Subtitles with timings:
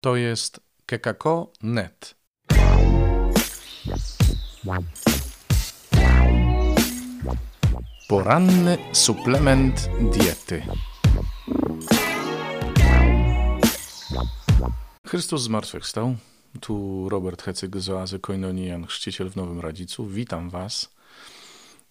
[0.00, 2.14] To jest kekako.net.
[8.08, 10.62] Poranny suplement diety.
[15.06, 16.16] Chrystus zmartwychwstał.
[16.60, 20.06] Tu Robert Hecyk z Oazy Koinonian, chrzciciel w Nowym Radzicu.
[20.06, 20.94] Witam Was.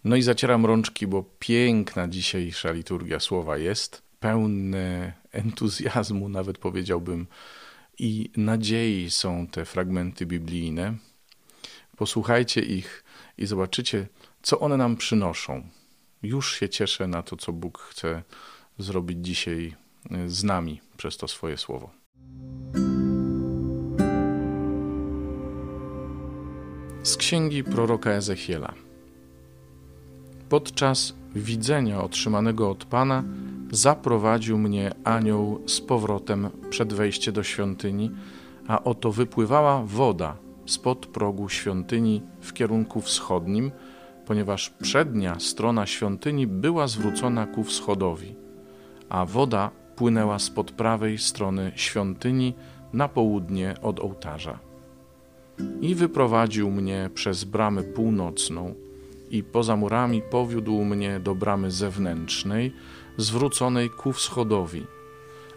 [0.04, 4.02] No i zacieram rączki, bo piękna dzisiejsza liturgia słowa jest.
[4.20, 7.28] Pełne entuzjazmu, nawet powiedziałbym,
[8.00, 10.98] i nadziei są te fragmenty biblijne.
[11.98, 13.04] Posłuchajcie ich
[13.38, 14.08] i zobaczycie,
[14.42, 15.70] co one nam przynoszą.
[16.24, 18.24] Już się cieszę na to, co Bóg chce
[18.78, 19.76] zrobić dzisiaj
[20.12, 21.90] e, z nami przez to swoje słowo.
[27.04, 28.74] Z księgi proroka Ezechiela.
[30.50, 33.24] Podczas widzenia otrzymanego od Pana
[33.72, 38.12] zaprowadził mnie anioł z powrotem przed wejście do świątyni,
[38.68, 43.72] a oto wypływała woda spod progu świątyni w kierunku wschodnim,
[44.26, 48.36] ponieważ przednia strona świątyni była zwrócona ku wschodowi,
[49.10, 52.54] a woda płynęła spod prawej strony świątyni
[52.94, 54.60] na południe od ołtarza.
[55.82, 58.74] I wyprowadził mnie przez bramę północną
[59.32, 62.74] i poza murami powiódł mnie do bramy zewnętrznej,
[63.18, 64.86] zwróconej ku wschodowi,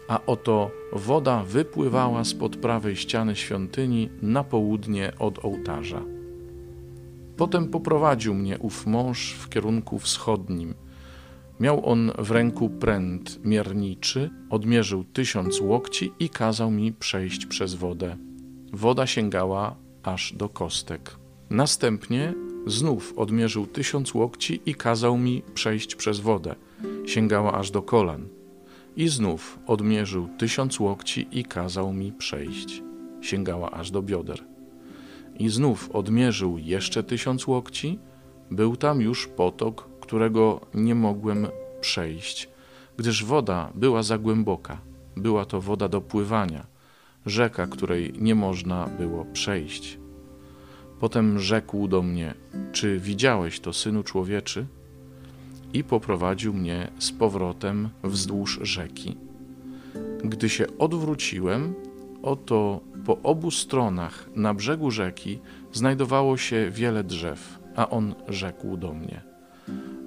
[0.07, 6.01] a oto woda wypływała spod prawej ściany świątyni na południe od ołtarza.
[7.37, 10.73] Potem poprowadził mnie ów mąż w kierunku wschodnim.
[11.59, 18.17] Miał on w ręku pręt mierniczy, odmierzył tysiąc łokci i kazał mi przejść przez wodę.
[18.73, 21.15] Woda sięgała aż do kostek.
[21.49, 22.33] Następnie
[22.65, 26.55] znów odmierzył tysiąc łokci i kazał mi przejść przez wodę
[27.05, 28.27] sięgała aż do kolan.
[28.95, 32.83] I znów odmierzył tysiąc łokci i kazał mi przejść.
[33.21, 34.43] Sięgała aż do bioder.
[35.39, 37.99] I znów odmierzył jeszcze tysiąc łokci.
[38.51, 41.47] Był tam już potok, którego nie mogłem
[41.81, 42.49] przejść,
[42.97, 44.81] gdyż woda była za głęboka.
[45.15, 46.65] Była to woda do pływania,
[47.25, 50.00] rzeka, której nie można było przejść.
[51.01, 52.33] Potem rzekł do mnie:
[52.71, 54.65] Czy widziałeś to, synu człowieczy?
[55.73, 59.17] i poprowadził mnie z powrotem wzdłuż rzeki.
[60.23, 61.73] Gdy się odwróciłem,
[62.23, 65.39] oto po obu stronach na brzegu rzeki
[65.73, 69.21] znajdowało się wiele drzew, a on rzekł do mnie: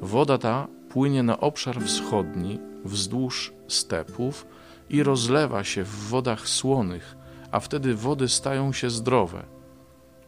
[0.01, 4.47] Woda ta płynie na obszar wschodni, wzdłuż stepów
[4.91, 7.17] i rozlewa się w wodach słonych,
[7.51, 9.54] a wtedy wody stają się zdrowe.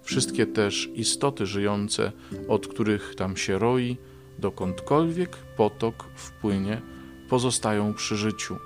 [0.07, 2.13] Wszystkie też istoty żyjące,
[2.49, 3.97] od których tam się roi,
[4.39, 6.83] dokądkolwiek potok wpłynie,
[7.29, 8.57] pozostają przy życiu.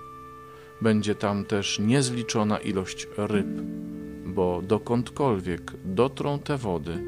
[0.83, 3.47] Będzie tam też niezliczona ilość ryb,
[4.27, 7.05] bo dokądkolwiek dotrą te wody,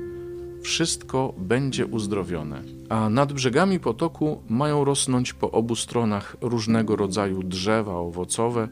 [0.63, 2.63] wszystko będzie uzdrowione.
[2.89, 8.69] A nad brzegami potoku mają rosnąć po obu stronach różnego rodzaju drzewa owocowe,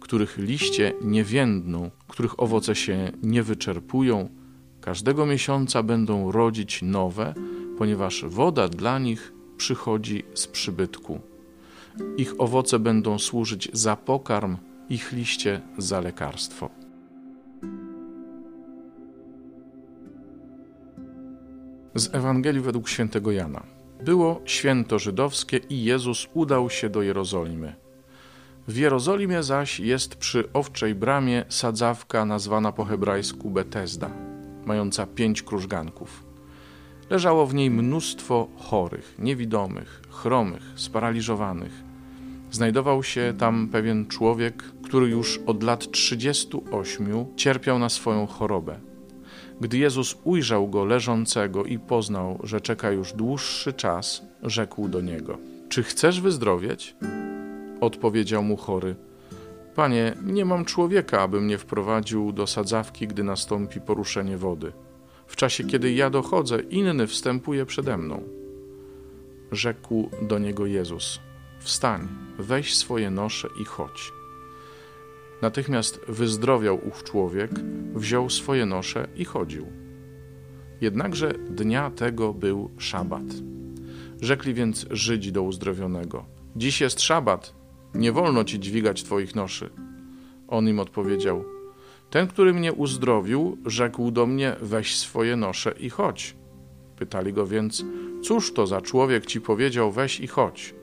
[0.00, 4.28] których liście nie więdną, których owoce się nie wyczerpują.
[4.84, 7.34] Każdego miesiąca będą rodzić nowe,
[7.78, 11.20] ponieważ woda dla nich przychodzi z przybytku.
[12.16, 14.56] Ich owoce będą służyć za pokarm,
[14.88, 16.70] ich liście za lekarstwo.
[21.94, 23.62] Z Ewangelii według świętego Jana.
[24.04, 27.74] Było święto żydowskie i Jezus udał się do Jerozolimy.
[28.68, 34.10] W Jerozolimie zaś jest przy owczej bramie sadzawka nazwana po hebrajsku Betesda,
[34.66, 36.24] mająca pięć krużganków.
[37.10, 41.82] Leżało w niej mnóstwo chorych, niewidomych, chromych, sparaliżowanych.
[42.50, 48.80] Znajdował się tam pewien człowiek, który już od lat 38 cierpiał na swoją chorobę.
[49.60, 55.38] Gdy Jezus ujrzał go leżącego i poznał, że czeka już dłuższy czas, rzekł do niego:
[55.68, 56.96] Czy chcesz wyzdrowieć?
[57.80, 58.96] Odpowiedział mu chory:
[59.74, 64.72] Panie, nie mam człowieka, aby mnie wprowadził do sadzawki, gdy nastąpi poruszenie wody.
[65.26, 68.22] W czasie, kiedy ja dochodzę, inny wstępuje przede mną.
[69.52, 71.20] Rzekł do niego Jezus:
[71.58, 74.12] Wstań, weź swoje nosze i chodź.
[75.42, 77.50] Natychmiast wyzdrowiał ów człowiek,
[77.94, 79.66] wziął swoje nosze i chodził.
[80.80, 83.24] Jednakże dnia tego był szabat.
[84.20, 86.24] Rzekli więc Żydzi do uzdrowionego:
[86.56, 87.63] Dziś jest szabat,
[87.94, 89.70] nie wolno ci dźwigać twoich noszy.
[90.48, 91.44] On im odpowiedział:
[92.10, 96.36] ten, który mnie uzdrowił, rzekł do mnie: Weź swoje nosze i chodź.
[96.96, 97.84] Pytali go więc:
[98.22, 100.74] Cóż to za człowiek ci powiedział: Weź i chodź?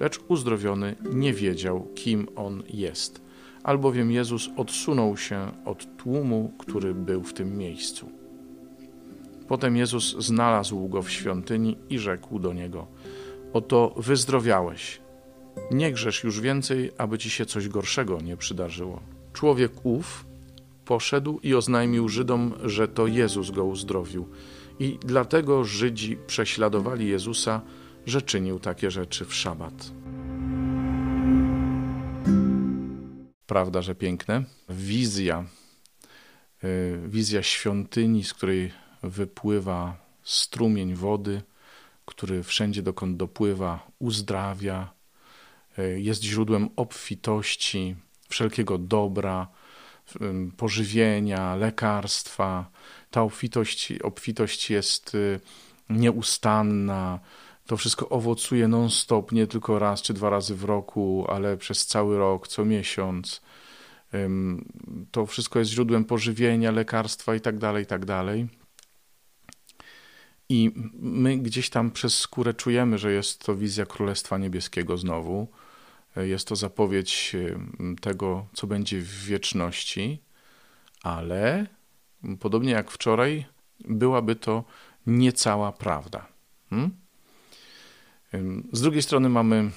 [0.00, 3.22] Lecz uzdrowiony nie wiedział, kim on jest.
[3.62, 8.10] albowiem Jezus odsunął się od tłumu, który był w tym miejscu.
[9.48, 12.86] Potem Jezus znalazł go w świątyni i rzekł do niego:
[13.52, 15.05] Oto wyzdrowiałeś.
[15.70, 19.00] Nie grzesz już więcej, aby ci się coś gorszego nie przydarzyło.
[19.32, 20.26] Człowiek ów
[20.84, 24.28] poszedł i oznajmił Żydom, że to Jezus go uzdrowił.
[24.78, 27.62] I dlatego Żydzi prześladowali Jezusa,
[28.06, 29.92] że czynił takie rzeczy w szabat.
[33.46, 34.44] Prawda, że piękne?
[34.68, 35.44] Wizja,
[36.64, 41.42] y, wizja świątyni, z której wypływa strumień wody,
[42.04, 44.95] który wszędzie dokąd dopływa, uzdrawia,
[45.96, 47.96] jest źródłem obfitości,
[48.28, 49.46] wszelkiego dobra,
[50.56, 52.70] pożywienia, lekarstwa.
[53.10, 55.40] Ta obfitość, obfitość jest y,
[55.90, 57.20] nieustanna.
[57.66, 62.18] To wszystko owocuje non-stop, nie tylko raz czy dwa razy w roku, ale przez cały
[62.18, 63.42] rok, co miesiąc.
[65.10, 68.04] To wszystko jest źródłem pożywienia, lekarstwa i tak dalej, i tak.
[70.48, 75.48] I my gdzieś tam przez skórę czujemy, że jest to wizja Królestwa Niebieskiego znowu.
[76.16, 77.36] Jest to zapowiedź
[78.00, 80.22] tego, co będzie w wieczności,
[81.02, 81.66] ale
[82.40, 83.46] podobnie jak wczoraj,
[83.80, 84.64] byłaby to
[85.06, 86.26] niecała prawda.
[86.70, 86.90] Hmm?
[88.72, 89.70] Z drugiej strony mamy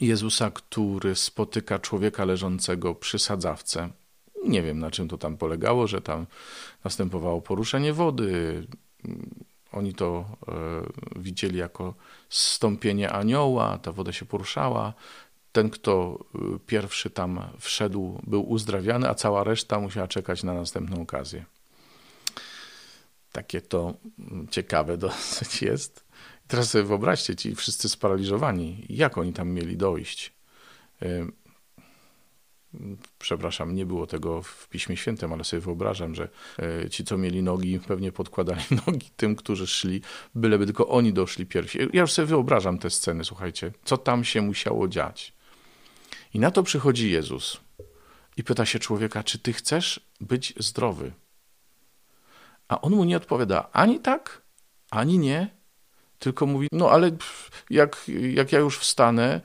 [0.00, 3.90] Jezusa, który spotyka człowieka leżącego przy sadzawce.
[4.44, 6.26] Nie wiem, na czym to tam polegało, że tam
[6.84, 8.66] następowało poruszenie wody.
[9.78, 10.52] Oni to e,
[11.20, 11.94] widzieli jako
[12.28, 14.94] stąpienie anioła, ta woda się poruszała.
[15.52, 21.02] Ten, kto e, pierwszy tam wszedł, był uzdrawiany, a cała reszta musiała czekać na następną
[21.02, 21.44] okazję.
[23.32, 26.04] Takie to mm, ciekawe dosyć jest.
[26.48, 30.32] Teraz sobie wyobraźcie, ci wszyscy sparaliżowani, jak oni tam mieli dojść.
[33.18, 36.28] Przepraszam, nie było tego w Piśmie Świętym, ale sobie wyobrażam, że
[36.58, 40.02] e, ci, co mieli nogi, pewnie podkładali nogi tym, którzy szli,
[40.34, 41.78] byleby tylko oni doszli pierwsi.
[41.92, 45.32] Ja już sobie wyobrażam te sceny, słuchajcie, co tam się musiało dziać.
[46.34, 47.60] I na to przychodzi Jezus
[48.36, 51.12] i pyta się człowieka, czy ty chcesz być zdrowy?
[52.68, 54.42] A on mu nie odpowiada ani tak,
[54.90, 55.58] ani nie,
[56.18, 57.10] tylko mówi, no ale
[57.70, 59.40] jak, jak ja już wstanę,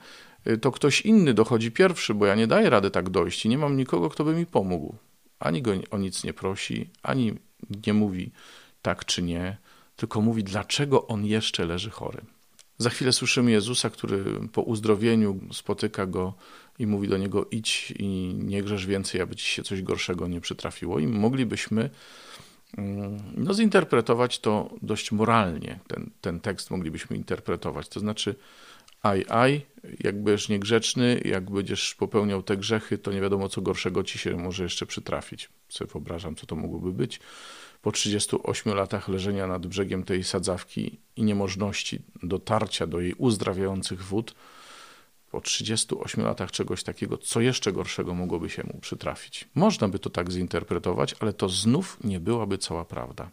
[0.60, 3.76] to ktoś inny dochodzi pierwszy, bo ja nie daję rady tak dojść i nie mam
[3.76, 4.94] nikogo, kto by mi pomógł.
[5.38, 7.34] Ani go o nic nie prosi, ani
[7.86, 8.32] nie mówi
[8.82, 9.56] tak czy nie,
[9.96, 12.20] tylko mówi, dlaczego on jeszcze leży chory.
[12.78, 16.34] Za chwilę słyszymy Jezusa, który po uzdrowieniu spotyka go
[16.78, 20.40] i mówi do niego: idź i nie grzesz więcej, aby ci się coś gorszego nie
[20.40, 20.98] przytrafiło.
[20.98, 21.90] I moglibyśmy
[23.36, 25.78] no, zinterpretować to dość moralnie.
[25.86, 27.88] Ten, ten tekst moglibyśmy interpretować.
[27.88, 28.34] To znaczy,
[29.04, 29.66] aj, aj,
[30.04, 34.36] jak będziesz niegrzeczny, jak będziesz popełniał te grzechy, to nie wiadomo, co gorszego ci się
[34.36, 35.48] może jeszcze przytrafić.
[35.68, 37.20] Sobie wyobrażam, co to mogłoby być.
[37.82, 44.34] Po 38 latach leżenia nad brzegiem tej sadzawki i niemożności dotarcia do jej uzdrawiających wód,
[45.30, 49.48] po 38 latach czegoś takiego, co jeszcze gorszego mogłoby się mu przytrafić.
[49.54, 53.30] Można by to tak zinterpretować, ale to znów nie byłaby cała prawda.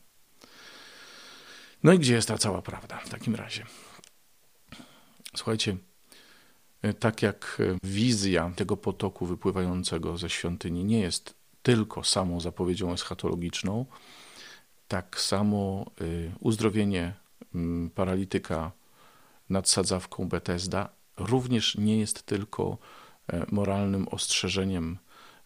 [1.83, 3.65] No i gdzie jest ta cała prawda w takim razie?
[5.35, 5.77] Słuchajcie,
[6.99, 11.33] tak jak wizja tego potoku wypływającego ze świątyni nie jest
[11.63, 13.85] tylko samą zapowiedzią eschatologiczną,
[14.87, 17.13] tak samo y, uzdrowienie
[17.95, 18.71] paralityka
[19.49, 22.77] nad sadzawką Betesda również nie jest tylko
[23.27, 24.97] e, moralnym ostrzeżeniem,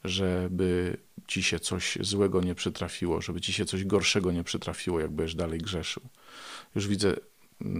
[0.03, 5.11] żeby ci się coś złego nie przytrafiło, żeby ci się coś gorszego nie przytrafiło, jak
[5.11, 6.03] będziesz dalej grzeszył.
[6.75, 7.15] Już widzę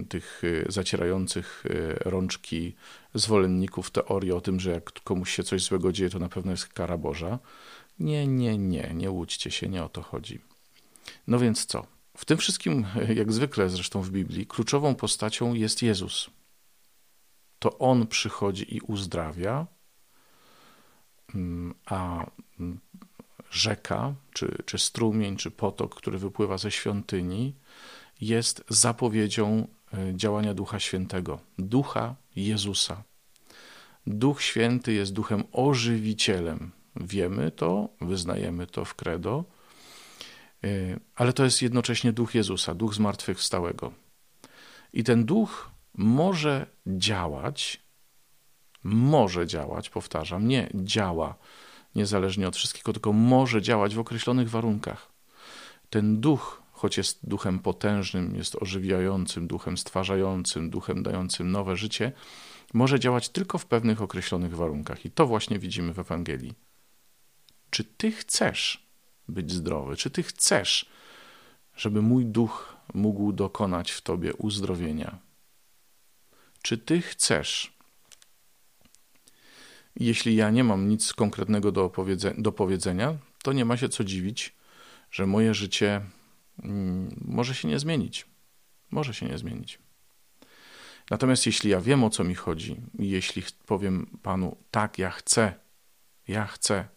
[0.08, 2.74] tych e, zacierających e, rączki
[3.14, 6.68] zwolenników teorii o tym, że jak komuś się coś złego dzieje, to na pewno jest
[6.68, 7.38] kara Boża.
[7.98, 10.40] Nie, nie, nie, nie łudźcie się, nie o to chodzi.
[11.26, 11.86] No więc co?
[12.16, 12.86] W tym wszystkim,
[13.20, 16.30] jak zwykle zresztą w Biblii, kluczową postacią jest Jezus
[17.58, 19.66] to On przychodzi i uzdrawia,
[21.34, 22.26] mm, a
[22.60, 22.80] mm,
[23.50, 27.54] rzeka, czy, czy strumień, czy potok, który wypływa ze świątyni,
[28.20, 29.68] jest zapowiedzią
[30.14, 33.02] działania Ducha Świętego, Ducha Jezusa.
[34.06, 36.70] Duch Święty jest duchem ożywicielem.
[36.96, 39.44] Wiemy to, wyznajemy to w credo,
[40.64, 40.68] e,
[41.14, 43.92] ale to jest jednocześnie duch Jezusa, duch zmartwychwstałego.
[44.92, 47.80] I ten duch może działać,
[48.82, 51.34] może działać, powtarzam, nie działa
[51.94, 55.08] niezależnie od wszystkiego, tylko może działać w określonych warunkach.
[55.90, 62.12] Ten duch, choć jest duchem potężnym, jest ożywiającym, duchem stwarzającym, duchem dającym nowe życie,
[62.74, 65.04] może działać tylko w pewnych określonych warunkach.
[65.04, 66.54] I to właśnie widzimy w Ewangelii.
[67.70, 68.86] czy Ty chcesz
[69.28, 69.96] być zdrowy?
[69.96, 70.86] Czy Ty chcesz,
[71.76, 75.18] żeby mój duch mógł dokonać w Tobie uzdrowienia?
[76.62, 77.72] Czy Ty chcesz?
[79.96, 81.92] Jeśli ja nie mam nic konkretnego do,
[82.38, 84.54] do powiedzenia, to nie ma się co dziwić,
[85.10, 86.00] że moje życie
[87.20, 88.26] może się nie zmienić.
[88.90, 89.78] Może się nie zmienić.
[91.10, 95.54] Natomiast jeśli ja wiem o co mi chodzi, jeśli powiem Panu, tak, ja chcę,
[96.28, 96.88] ja chcę,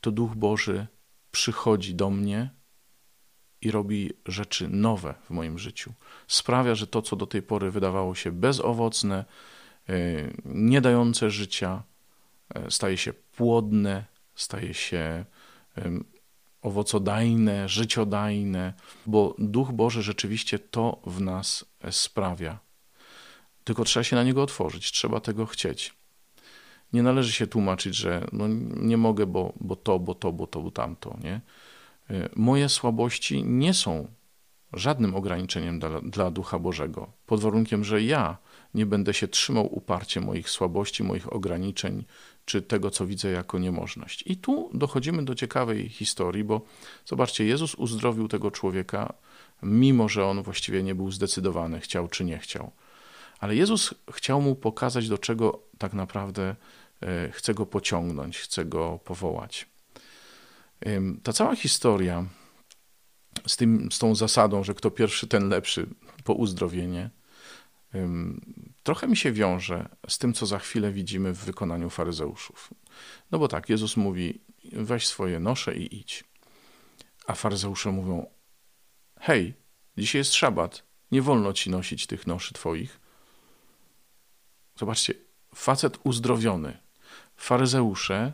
[0.00, 0.86] to Duch Boży
[1.30, 2.50] przychodzi do mnie
[3.60, 5.92] i robi rzeczy nowe w moim życiu.
[6.28, 9.24] Sprawia, że to, co do tej pory wydawało się bezowocne,
[9.88, 9.94] e,
[10.44, 11.82] nie dające życia,
[12.54, 15.24] e, staje się płodne, staje się
[16.64, 18.72] owocodajne, życiodajne,
[19.06, 22.58] bo Duch Boży rzeczywiście to w nas sprawia.
[23.64, 25.94] Tylko trzeba się na niego otworzyć, trzeba tego chcieć.
[26.92, 28.44] Nie należy się tłumaczyć, że no
[28.76, 31.16] nie mogę, bo, bo to, bo to, bo to, bo tamto.
[31.22, 31.40] Nie?
[32.10, 34.08] Y, moje słabości nie są
[34.76, 38.36] żadnym ograniczeniem dla, dla Ducha Bożego, pod warunkiem, że ja
[38.74, 42.04] nie będę się trzymał uparcie moich słabości, moich ograniczeń,
[42.44, 44.24] czy tego, co widzę jako niemożność.
[44.26, 46.60] I tu dochodzimy do ciekawej historii, bo
[47.06, 49.14] zobaczcie, Jezus uzdrowił tego człowieka,
[49.62, 52.70] mimo że on właściwie nie był zdecydowany, chciał czy nie chciał.
[53.38, 56.56] Ale Jezus chciał mu pokazać, do czego tak naprawdę
[57.02, 59.66] e, chce go pociągnąć, chce go powołać.
[61.22, 62.24] Ta cała historia
[63.46, 65.86] z, tym, z tą zasadą, że kto pierwszy, ten lepszy
[66.24, 67.10] po uzdrowienie,
[68.82, 72.70] trochę mi się wiąże z tym, co za chwilę widzimy w wykonaniu faryzeuszów.
[73.30, 74.40] No bo tak, Jezus mówi:
[74.72, 76.24] weź swoje nosze i idź.
[77.26, 78.26] A faryzeusze mówią:
[79.20, 79.54] hej,
[79.98, 83.00] dzisiaj jest szabat, nie wolno ci nosić tych noszy twoich.
[84.76, 85.14] Zobaczcie,
[85.54, 86.78] facet uzdrowiony.
[87.36, 88.32] Faryzeusze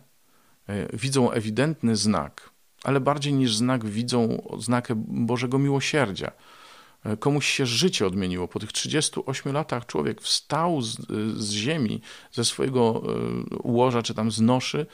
[0.66, 2.50] e, widzą ewidentny znak,
[2.85, 6.33] ale bardziej niż znak widzą znakę Bożego miłosierdzia.
[7.05, 8.49] E, komuś się życie odmieniło.
[8.49, 10.97] Po tych 38 latach człowiek wstał z,
[11.37, 12.01] z ziemi,
[12.33, 13.11] ze swojego e,
[13.63, 14.87] łoża czy tam z noszy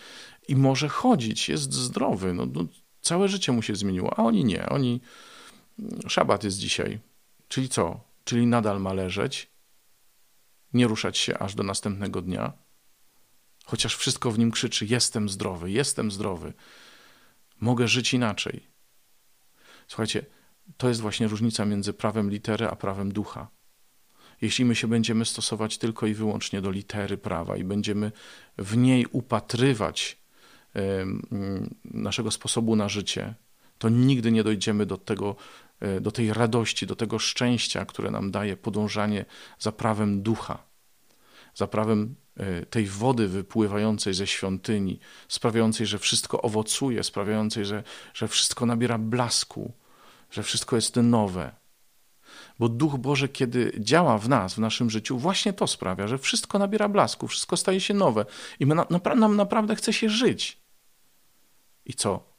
[0.48, 2.34] i może chodzić, jest zdrowy.
[2.34, 2.64] No, no,
[3.00, 4.68] całe życie mu się zmieniło, a oni nie.
[4.68, 5.00] Oni.
[6.08, 6.98] Szabat jest dzisiaj.
[7.48, 8.00] Czyli co?
[8.24, 9.50] Czyli nadal ma leżeć,
[10.72, 12.52] nie ruszać się aż do następnego dnia,
[13.64, 16.52] chociaż wszystko w nim krzyczy: Jestem zdrowy, jestem zdrowy,
[17.60, 18.66] mogę żyć inaczej.
[19.88, 20.26] Słuchajcie,
[20.76, 23.48] to jest właśnie różnica między prawem litery a prawem ducha.
[24.40, 28.12] Jeśli my się będziemy stosować tylko i wyłącznie do litery prawa i będziemy
[28.58, 30.18] w niej upatrywać
[31.84, 33.34] naszego sposobu na życie,
[33.78, 35.36] to nigdy nie dojdziemy do tego,
[35.80, 39.24] e, do tej radości, do tego szczęścia, które nam daje podążanie
[39.58, 40.62] za prawem ducha,
[41.54, 42.14] za prawem
[42.70, 47.82] tej wody wypływającej ze świątyni, sprawiającej, że wszystko owocuje, sprawiającej, że,
[48.14, 49.72] że wszystko nabiera blasku,
[50.30, 51.52] że wszystko jest nowe.
[52.58, 56.58] Bo Duch Boży, kiedy działa w nas, w naszym życiu, właśnie to sprawia, że wszystko
[56.58, 58.24] nabiera blasku, wszystko staje się nowe
[58.60, 60.60] i my na, nam naprawdę chce się żyć.
[61.84, 62.36] I co?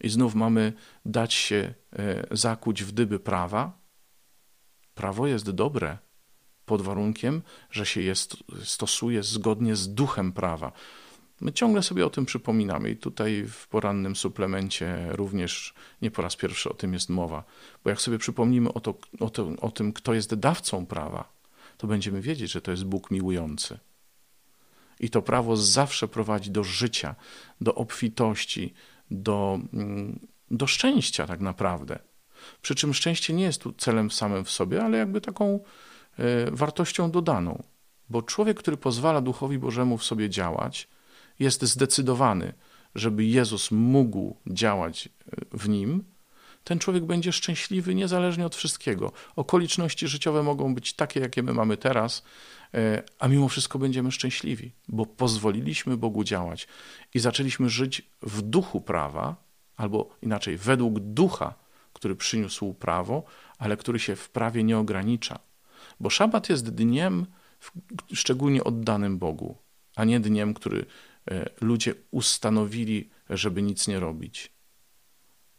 [0.00, 0.72] I znów mamy
[1.04, 3.78] dać się e, zakuć w dyby prawa?
[4.94, 5.98] Prawo jest dobre
[6.66, 8.14] pod warunkiem, że się je
[8.64, 10.72] stosuje zgodnie z duchem prawa.
[11.40, 16.36] My ciągle sobie o tym przypominamy i tutaj w porannym suplemencie również nie po raz
[16.36, 17.44] pierwszy o tym jest mowa.
[17.84, 21.32] Bo jak sobie przypomnimy o, to, o, to, o tym, kto jest dawcą prawa,
[21.76, 23.78] to będziemy wiedzieć, że to jest Bóg miłujący.
[25.00, 27.14] I to prawo zawsze prowadzi do życia,
[27.60, 28.74] do obfitości,
[29.10, 31.98] do, mm, do szczęścia tak naprawdę.
[32.62, 35.60] Przy czym szczęście nie jest tu celem samym w sobie, ale jakby taką
[36.52, 37.62] wartością dodaną.
[38.10, 40.88] Bo człowiek, który pozwala Duchowi Bożemu w sobie działać,
[41.38, 42.52] jest zdecydowany,
[42.94, 45.10] żeby Jezus mógł działać e,
[45.52, 46.04] w nim,
[46.64, 49.12] ten człowiek będzie szczęśliwy niezależnie od wszystkiego.
[49.36, 52.22] Okoliczności życiowe mogą być takie, jakie my mamy teraz,
[52.74, 56.68] e, a mimo wszystko będziemy szczęśliwi, bo pozwoliliśmy Bogu działać
[57.14, 59.36] i zaczęliśmy żyć w duchu prawa,
[59.76, 61.54] albo inaczej, według ducha,
[61.92, 63.22] który przyniósł prawo,
[63.58, 65.38] ale który się w prawie nie ogranicza.
[66.00, 67.26] Bo szabat jest dniem
[68.12, 69.58] szczególnie oddanym Bogu,
[69.96, 70.86] a nie dniem, który
[71.30, 74.52] E, ludzie ustanowili, żeby nic nie robić.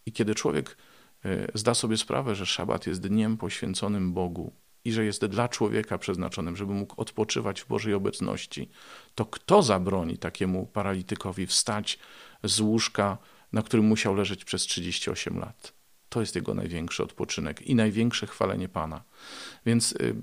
[0.05, 0.77] I kiedy człowiek
[1.25, 4.53] e, zda sobie sprawę, że szabat jest dniem poświęconym Bogu
[4.85, 8.69] i że jest dla człowieka przeznaczonym, żeby mógł odpoczywać w Bożej obecności,
[9.15, 11.99] to kto zabroni takiemu paralitykowi wstać
[12.43, 13.17] z łóżka,
[13.53, 15.73] na którym musiał leżeć przez 38 lat?
[16.13, 19.03] To jest jego największy odpoczynek i największe chwalenie Pana.
[19.65, 20.15] Więc y,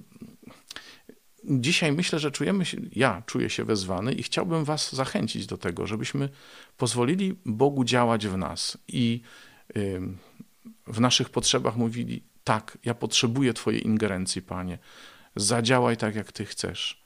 [1.44, 5.86] dzisiaj myślę, że czujemy się, ja czuję się wezwany i chciałbym Was zachęcić do tego,
[5.86, 6.28] żebyśmy
[6.76, 9.20] pozwolili Bogu działać w nas i
[10.86, 14.78] w naszych potrzebach mówili: Tak, ja potrzebuję Twojej ingerencji, Panie.
[15.36, 17.02] Zadziałaj tak, jak Ty chcesz.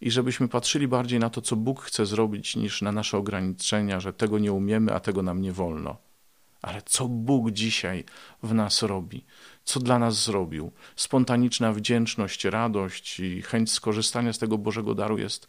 [0.00, 4.12] I żebyśmy patrzyli bardziej na to, co Bóg chce zrobić, niż na nasze ograniczenia, że
[4.12, 6.07] tego nie umiemy, a tego nam nie wolno.
[6.62, 8.04] Ale co Bóg dzisiaj
[8.42, 9.24] w nas robi?
[9.64, 10.72] Co dla nas zrobił?
[10.96, 15.46] Spontaniczna wdzięczność, radość i chęć skorzystania z tego Bożego daru jest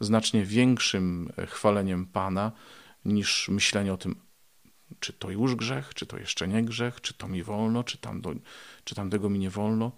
[0.00, 2.52] znacznie większym chwaleniem Pana
[3.04, 4.16] niż myślenie o tym,
[5.00, 8.22] czy to już grzech, czy to jeszcze nie grzech, czy to mi wolno, czy, tam
[8.84, 9.92] czy tamtego mi nie wolno.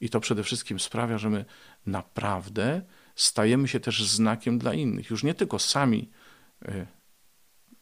[0.00, 1.44] I to przede wszystkim sprawia, że my
[1.86, 2.82] naprawdę
[3.14, 5.10] stajemy się też znakiem dla innych.
[5.10, 6.10] Już nie tylko sami,
[6.68, 6.86] y,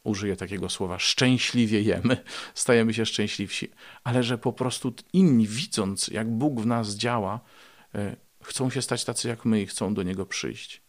[0.03, 3.69] użyję takiego słowa, szczęśliwie jemy, stajemy się szczęśliwsi,
[4.03, 7.39] ale że po prostu inni, widząc, jak Bóg w nas działa,
[7.95, 10.81] y, chcą się stać tacy jak my i chcą do Niego przyjść.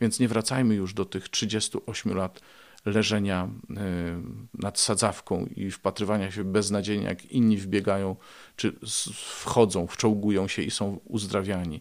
[0.00, 2.40] Więc nie wracajmy już do tych 38 lat
[2.84, 4.22] leżenia e,
[4.54, 8.16] nad sadzawką i wpatrywania się beznadziejnie, jak inni wbiegają,
[8.56, 8.72] czy
[9.14, 11.80] wchodzą, wczołgują się i są uzdrawiani.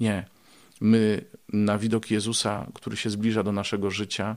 [0.00, 0.26] Nie.
[0.80, 4.36] My na widok Jezusa, który się zbliża do naszego życia,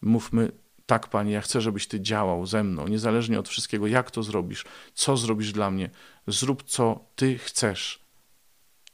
[0.00, 0.52] mówmy
[0.88, 4.64] tak, Panie, ja chcę, żebyś Ty działał ze mną, niezależnie od wszystkiego, jak to zrobisz,
[4.94, 5.90] co zrobisz dla mnie.
[6.26, 8.04] Zrób, co Ty chcesz,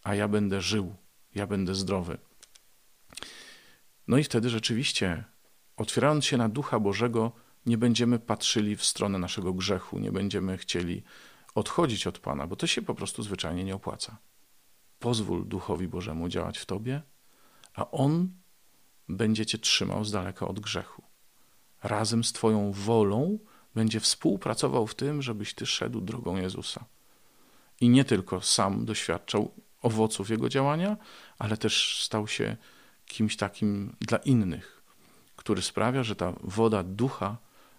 [0.02, 0.94] a ja będę żył,
[1.34, 2.18] ja będę zdrowy.
[4.08, 5.24] No i wtedy rzeczywiście
[5.76, 7.32] otwierając się na Ducha Bożego,
[7.66, 11.02] nie będziemy patrzyli w stronę naszego grzechu, nie będziemy chcieli
[11.54, 14.18] odchodzić od Pana, bo to się po prostu zwyczajnie nie opłaca.
[14.98, 17.02] Pozwól Duchowi Bożemu działać w Tobie,
[17.74, 18.28] a On
[19.08, 21.13] będzie Cię trzymał z daleka od grzechu.
[21.84, 23.38] Razem z Twoją wolą
[23.74, 26.84] będzie współpracował w tym, żebyś Ty szedł drogą Jezusa.
[27.80, 30.96] I nie tylko sam doświadczał owoców Jego działania,
[31.38, 32.56] ale też stał się
[33.06, 34.82] kimś takim dla innych,
[35.36, 37.36] który sprawia, że ta woda ducha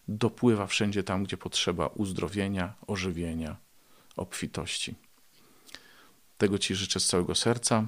[0.07, 3.55] dopływa wszędzie tam, gdzie potrzeba uzdrowienia, ożywienia,
[4.15, 4.95] obfitości.
[6.37, 7.87] Tego Ci życzę z całego serca.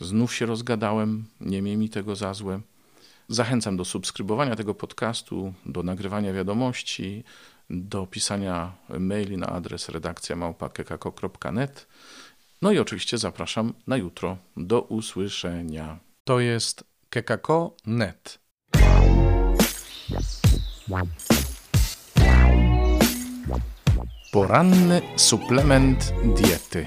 [0.00, 2.60] Znów się rozgadałem, nie miej mi tego za złe.
[3.32, 7.24] Zachęcam do subskrybowania tego podcastu, do nagrywania wiadomości,
[7.70, 11.86] do pisania maili na adres redakcja małpa.kekako.net.
[12.62, 14.36] No i oczywiście zapraszam na jutro.
[14.56, 15.98] Do usłyszenia.
[16.24, 18.38] To jest kekako.net.
[24.32, 26.86] Poranny suplement diety.